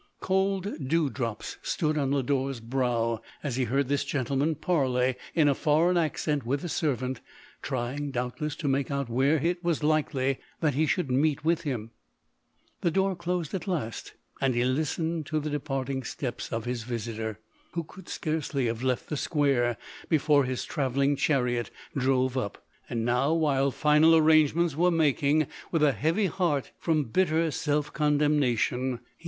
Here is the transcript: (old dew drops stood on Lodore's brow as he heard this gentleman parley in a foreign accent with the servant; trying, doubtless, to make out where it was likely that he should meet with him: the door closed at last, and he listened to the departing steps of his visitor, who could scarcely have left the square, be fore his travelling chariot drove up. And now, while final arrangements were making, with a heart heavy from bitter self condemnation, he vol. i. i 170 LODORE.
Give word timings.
(old 0.29 0.87
dew 0.87 1.11
drops 1.11 1.57
stood 1.61 1.95
on 1.95 2.09
Lodore's 2.09 2.59
brow 2.59 3.21
as 3.43 3.55
he 3.57 3.65
heard 3.65 3.87
this 3.87 4.03
gentleman 4.03 4.55
parley 4.55 5.15
in 5.35 5.47
a 5.47 5.53
foreign 5.53 5.95
accent 5.95 6.43
with 6.43 6.61
the 6.63 6.69
servant; 6.69 7.21
trying, 7.61 8.09
doubtless, 8.09 8.55
to 8.55 8.67
make 8.67 8.89
out 8.89 9.09
where 9.11 9.35
it 9.37 9.63
was 9.63 9.83
likely 9.83 10.39
that 10.59 10.73
he 10.73 10.87
should 10.87 11.11
meet 11.11 11.45
with 11.45 11.61
him: 11.61 11.91
the 12.81 12.89
door 12.89 13.15
closed 13.15 13.53
at 13.53 13.67
last, 13.67 14.13
and 14.41 14.55
he 14.55 14.63
listened 14.65 15.27
to 15.27 15.39
the 15.39 15.51
departing 15.51 16.01
steps 16.03 16.51
of 16.51 16.65
his 16.65 16.81
visitor, 16.81 17.39
who 17.73 17.83
could 17.83 18.09
scarcely 18.09 18.65
have 18.65 18.81
left 18.81 19.07
the 19.07 19.15
square, 19.15 19.77
be 20.09 20.17
fore 20.17 20.45
his 20.45 20.65
travelling 20.65 21.15
chariot 21.15 21.69
drove 21.95 22.35
up. 22.35 22.65
And 22.89 23.05
now, 23.05 23.33
while 23.35 23.69
final 23.69 24.15
arrangements 24.15 24.75
were 24.75 24.89
making, 24.89 25.45
with 25.71 25.83
a 25.83 25.91
heart 26.29 26.65
heavy 26.65 26.73
from 26.79 27.03
bitter 27.03 27.51
self 27.51 27.93
condemnation, 27.93 28.79
he 28.79 28.79
vol. 28.79 28.81
i. 28.81 28.93
i 28.93 28.93
170 28.93 28.93
LODORE. 28.93 29.05